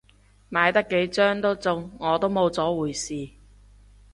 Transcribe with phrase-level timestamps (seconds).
[0.49, 3.29] 買得幾張都中，我都冇咗回事